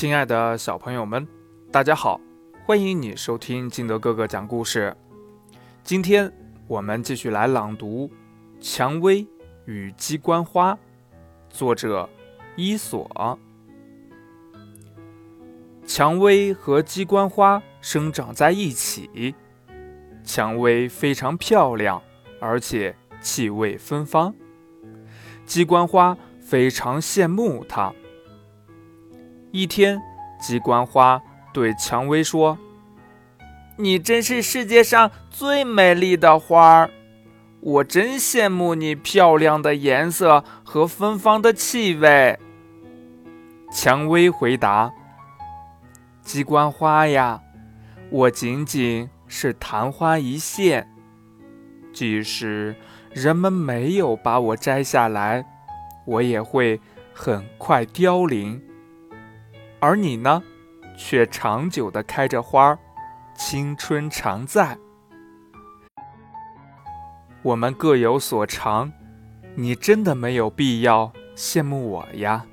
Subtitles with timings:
[0.00, 1.28] 亲爱的小朋友们，
[1.70, 2.18] 大家好，
[2.64, 4.96] 欢迎你收听金德哥哥讲故事。
[5.84, 6.32] 今天
[6.66, 8.08] 我们继续来朗读
[8.62, 9.26] 《蔷薇
[9.66, 10.72] 与鸡冠花》，
[11.50, 12.08] 作者
[12.56, 13.38] 伊索。
[15.84, 19.34] 蔷薇和鸡冠花生长在一起，
[20.24, 22.02] 蔷薇非常漂亮，
[22.40, 24.34] 而且气味芬芳。
[25.44, 27.92] 鸡冠花非常羡慕它。
[29.52, 30.00] 一天，
[30.38, 31.20] 鸡冠花
[31.52, 32.56] 对蔷薇说
[33.76, 36.90] ：“你真是世界上最美丽的花儿，
[37.60, 42.38] 我真羡慕你漂亮的颜色和芬芳的气味。”
[43.74, 44.92] 蔷薇回答
[46.22, 47.40] ：“鸡冠花呀，
[48.10, 50.88] 我仅仅是昙花一现，
[51.92, 52.76] 即使
[53.12, 55.44] 人们没有把我摘下来，
[56.06, 56.80] 我也会
[57.12, 58.62] 很快凋零。”
[59.80, 60.42] 而你呢，
[60.96, 62.78] 却长久的开着花儿，
[63.34, 64.76] 青春常在。
[67.42, 68.92] 我们各有所长，
[69.54, 72.44] 你真的没有必要羡慕我呀。